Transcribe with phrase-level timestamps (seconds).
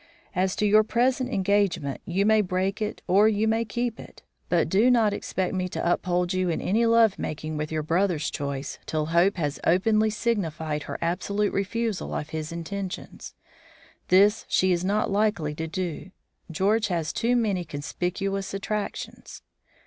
[0.33, 4.67] As to your present engagement, you may break it or you may keep it, but
[4.67, 8.79] do not expect me to uphold you in any love making with your brother's choice
[8.87, 13.35] till Hope has openly signified her absolute refusal of his attentions.
[14.07, 16.09] This she is not likely to do;
[16.49, 19.43] George has too many conspicuous attractions."